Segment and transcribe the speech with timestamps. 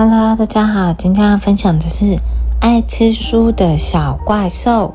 [0.00, 2.16] Hello，大家好，今天要分享的是
[2.60, 4.94] 爱吃书的小怪兽。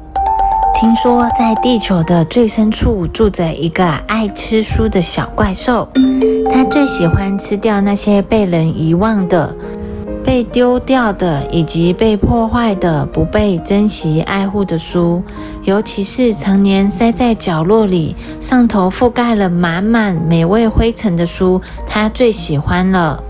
[0.73, 5.89] 听说在地球的最深处住着一个爱吃书的小怪兽，
[6.49, 9.53] 它最喜欢吃掉那些被人遗忘的、
[10.23, 15.21] 被丢掉的以及被破坏的、不被珍惜爱护的书，
[15.63, 23.21] 尤其是常年塞在角落里、上头覆盖了满满美味灰尘的书，它最喜欢了。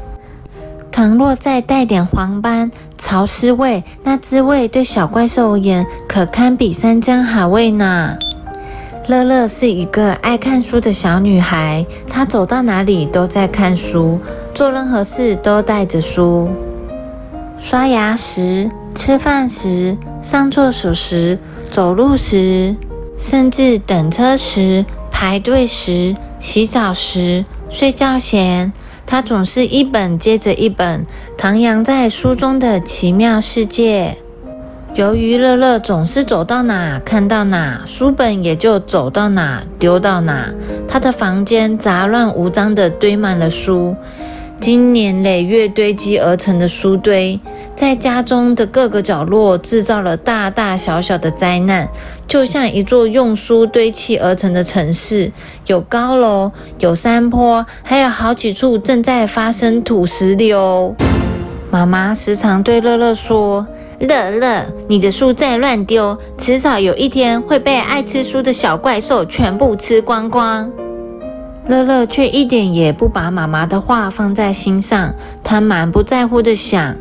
[0.94, 8.16] 倘若再带点黄斑、潮湿味，那滋味对小怪兽而言可堪比山珍海味呢。
[9.08, 14.20] 乐乐是一个爱看书的小女孩，她走到哪里都在看书，
[14.54, 16.52] 做任何事都带着书。
[17.58, 21.40] 刷牙时、吃饭时、上厕所时、
[21.72, 22.76] 走路时，
[23.18, 28.72] 甚至等车时、排队时、洗澡时、睡觉前。
[29.06, 31.06] 他总是一本接着一本，
[31.38, 34.18] 徜徉在书中的奇妙世界。
[34.96, 40.54] 由于乐乐总是走到哪看到哪，书本也就走到哪丢到哪。
[40.88, 43.96] 他的房间杂乱无章地堆满了书。
[44.60, 47.38] 经年累月堆积而成的书堆，
[47.76, 51.88] 在家中的各个角落制造了大大小小的灾难，
[52.28, 55.32] 就像一座用书堆砌而成的城市，
[55.66, 60.96] 有高楼，有山坡，还有好几处正在发生土石流。
[61.72, 63.66] 妈妈时常对乐乐说
[64.00, 70.72] ：“乐乐，你的书再乱丢，迟早有一天会被爱吃书的小怪兽全部吃光光。”
[71.66, 76.96] 乐乐却一点也不把妈妈的话放在心上，他满不在乎的想：“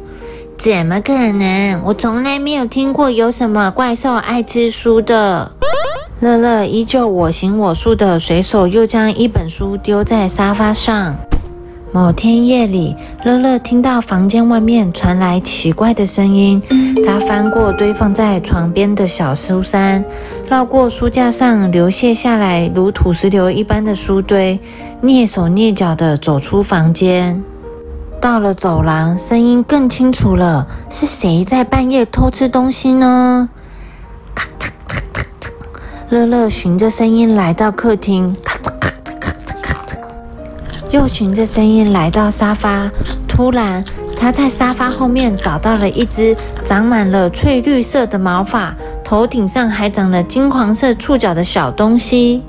[0.62, 1.80] 怎么可能？
[1.84, 5.50] 我从来没有听过有什么怪兽爱吃书的。”
[6.22, 11.16] 乐乐依旧我行我素的，随手又将一本书丢在沙发上。
[11.90, 16.62] 某天夜里，乐乐听到房间外面传来奇怪的声音。
[17.04, 20.04] 他翻过堆放在床边的小书山，
[20.48, 24.60] 绕过书架上流泻下来如土石流一般的书堆，
[25.02, 27.42] 蹑手蹑脚地走出房间。
[28.22, 30.68] 到了走廊，声音更清楚了。
[30.88, 33.48] 是谁在半夜偷吃东西呢？
[34.32, 35.50] 咔嚓咔嚓咔嚓！
[36.08, 38.36] 乐乐循着声音来到客厅。
[38.44, 39.98] 咔嚓咔嚓咔嚓咔嚓
[40.92, 42.88] 又循着声音来到沙发，
[43.26, 43.84] 突然，
[44.16, 48.72] 他在沙发后面找到了一只长满了翠绿色的毛发、
[49.02, 52.44] 头顶上还长了金黄色触角的小东西。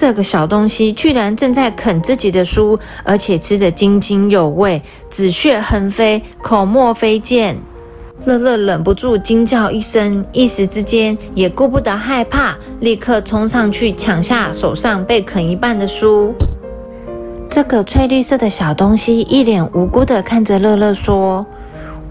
[0.00, 7.58] 这个小东西居然正在啃自己的书，而且吃得津津有味，紫血横飞，口沫飞溅。
[8.24, 16.32] 乐乐忍不住惊叫一声，一时之间也顾不得害怕，立刻冲上去抢下手上被啃一半的书。
[17.50, 21.44] 这个翠绿色的小东西一脸无辜地看着乐乐说：“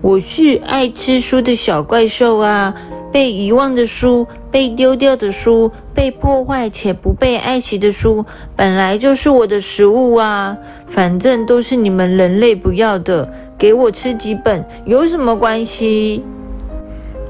[0.03, 2.73] 我是爱吃书的小怪兽啊！
[3.09, 8.23] 被遗忘的书、被丢掉的书、被破坏且不被爱惜的书，
[8.55, 10.55] 本来就是我的食物啊！
[10.85, 13.27] 反正都是你们人类不要的，
[13.57, 16.23] 给我吃几本有什么关系？”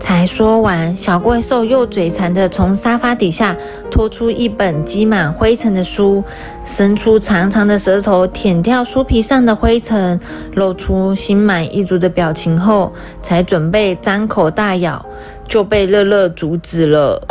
[0.02, 3.56] 才说完，小怪兽又嘴馋地从沙发底下
[3.90, 6.22] 拖出一本积满灰尘的书，
[6.66, 10.20] 伸出长长的舌头舔掉书皮上的灰尘，
[10.56, 12.92] 露出心满意足的表情后，
[13.22, 15.06] 才准备张口大咬，
[15.48, 17.26] 就被乐乐阻止了。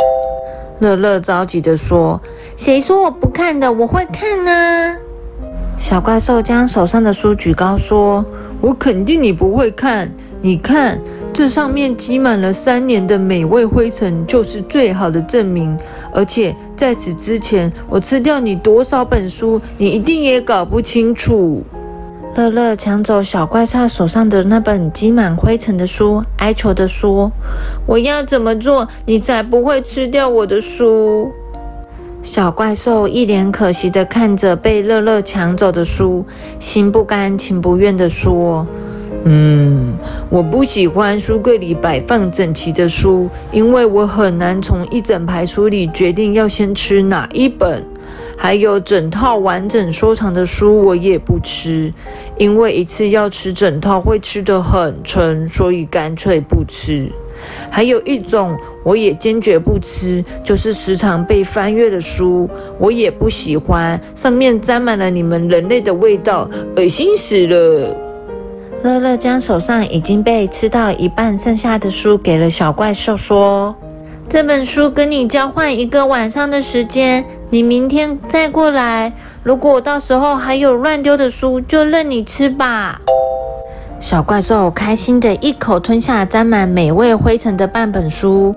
[0.79, 2.21] 乐乐着急地说
[2.55, 3.71] ：“谁说我不看的？
[3.71, 4.95] 我会看呢！”
[5.77, 8.25] 小怪兽将手上的书举高说
[8.61, 10.11] ：“我肯定你不会看，
[10.41, 10.99] 你看。”
[11.33, 15.77] 这上面积满了三年的美味灰尘，就是最好的证明。
[16.11, 21.63] 而且在此之前，我吃掉你多少本书，你一定也搞不清楚。
[22.37, 27.31] 乐乐抢走小怪兽手上的那本积满灰尘的书，哀求地说
[27.87, 31.31] ：“我要怎么做，你才不会吃掉我的书？”
[32.21, 36.23] 小怪兽一脸可惜地看着被乐乐抢走的书，
[36.59, 38.67] 心不甘情不愿地说。
[39.23, 39.95] 嗯，
[40.29, 47.83] 我不喜欢书柜里摆放整齐的书，因为我很难从一整排书里决定要先吃哪一本。
[48.37, 51.91] 还有整套完整收藏的书，我也不吃，
[52.37, 57.11] 因为一次要吃整套会吃得很撑，所以干脆不吃。
[57.69, 62.49] 还有一种我也坚决不吃，就是时常被翻阅的书，
[62.79, 67.95] 我也不喜欢，上面沾满了你们人类的味道，恶心死了。
[68.83, 73.75] 乐乐将手上已经被吃到一半剩下的书给了小怪兽，说
[74.29, 79.13] ：“这本书跟你交换一个晚上的时间，你明天再过来。
[79.41, 82.99] 如果到时候还有乱丢的书，就任你吃吧。”
[84.01, 88.53] 小怪兽开心的一口吞下沾满美味灰尘的半本书。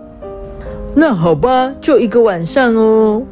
[0.93, 3.23] 那好吧，就一个晚上哦。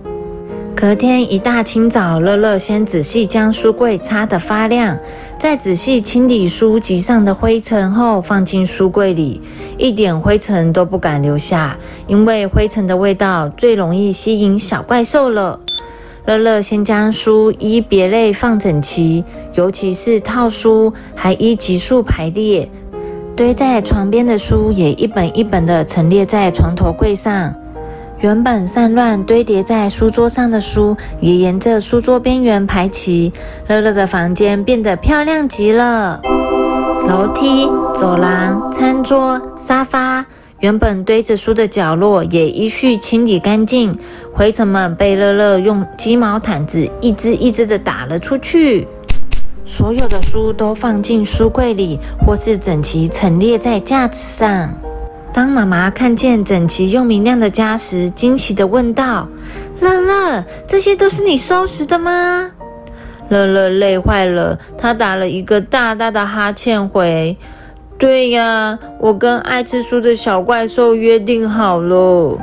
[0.80, 4.96] 隔天一大清早，乐乐先仔细将书柜擦得发亮，
[5.36, 9.40] 再仔细清理书籍上的灰尘后，放进书柜里，
[9.76, 11.76] 一点灰尘都不敢留下，
[12.06, 15.58] 因为灰尘的味道最容易吸引小怪兽了。
[16.26, 19.24] 乐乐先将书依别类放整齐，
[19.54, 22.70] 尤其是套书还依级数排列，
[23.34, 27.52] 堆在床边的书也一本一本的陈列在床头柜上。
[28.20, 33.32] 原本散乱堆叠在书桌上的书，也沿着书桌边缘排齐。
[33.68, 36.20] 乐乐的房间变得漂亮极了。
[37.06, 40.26] 楼梯、走廊、餐桌、沙发，
[40.58, 43.96] 原本堆着书的角落也依序清理干净。
[44.34, 48.88] 灰尘们被乐乐用鸡毛毯子一只一只的打了出去。
[49.64, 54.72] 所有的书都放进书柜里，或是整齐陈列在架子上。
[55.38, 59.28] 当妈妈看见整齐又明亮的家时，惊奇地问道
[59.78, 62.50] ：“乐乐，这些都是你收拾的吗？”
[63.30, 67.36] 乐乐累坏了，他打了一个大大的哈欠，回
[67.96, 72.36] ：“对呀，我跟爱吃书的小怪兽约定好了。”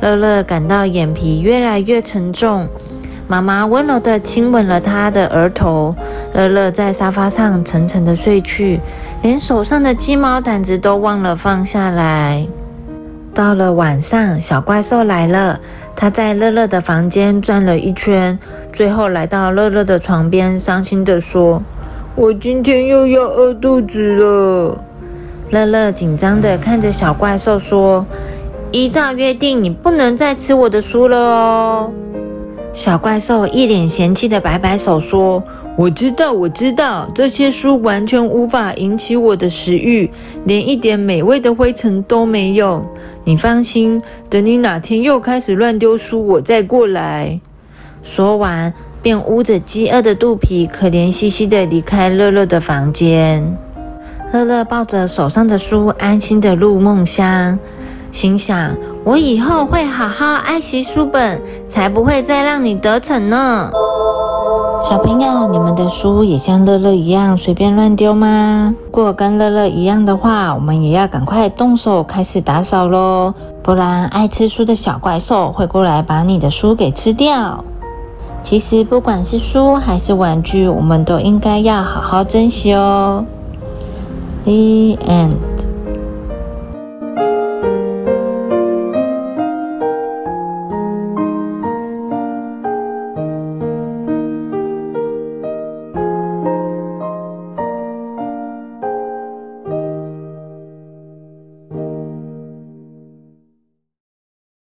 [0.00, 2.68] 乐乐感到眼皮越来越沉重。
[3.30, 5.94] 妈妈温柔地亲吻了他的额头，
[6.34, 8.80] 乐乐在沙发上沉沉地睡去，
[9.22, 12.44] 连手上的鸡毛掸子都忘了放下来。
[13.32, 15.60] 到了晚上，小怪兽来了，
[15.94, 18.36] 他在乐乐的房间转了一圈，
[18.72, 21.62] 最后来到乐乐的床边，伤心地说
[22.16, 24.84] ：“我今天又要饿肚子了。”
[25.50, 28.04] 乐乐紧张地看着小怪兽说
[28.72, 31.92] ：“依照约定，你不能再吃我的书了哦。”
[32.72, 35.42] 小怪兽一脸嫌弃的摆摆手说
[35.76, 40.08] ：“我知道，我知道，这些书完全无法引起我的食欲，
[40.44, 42.84] 连一点美味的灰尘都没有。
[43.24, 47.40] 你放心，等你哪天又开始乱丢书，我再过来。”
[48.02, 53.58] 说完，便捂着饥饿的肚皮，可怜兮兮的离开乐乐的房间。
[54.32, 57.58] 乐乐抱着手上的书，安心的入梦乡。
[58.12, 63.70] 心想：我以后会好好爱惜书本，才不会再让你得逞呢。
[64.78, 68.74] 小朋友，你们的书也像乐乐一样随便乱丢吗？
[68.86, 73.32] 如果跟乐乐一样的话，我们也要赶快动手开始打扫喽，
[73.62, 77.64] 不然爱吃书的小怪兽会过来把你的书给吃掉。
[78.42, 83.24] 其实，不管是书还是玩具，我们都应该要好好珍惜哦。
[84.44, 85.36] The end.